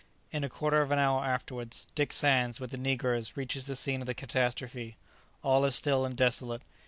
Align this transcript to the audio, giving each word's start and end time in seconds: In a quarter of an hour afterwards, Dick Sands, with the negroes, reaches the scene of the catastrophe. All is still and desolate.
In 0.31 0.43
a 0.43 0.49
quarter 0.49 0.81
of 0.81 0.89
an 0.89 0.97
hour 0.97 1.23
afterwards, 1.23 1.85
Dick 1.93 2.11
Sands, 2.11 2.59
with 2.59 2.71
the 2.71 2.77
negroes, 2.79 3.37
reaches 3.37 3.67
the 3.67 3.75
scene 3.75 4.01
of 4.01 4.07
the 4.07 4.15
catastrophe. 4.15 4.97
All 5.43 5.63
is 5.63 5.75
still 5.75 6.05
and 6.05 6.17
desolate. 6.17 6.63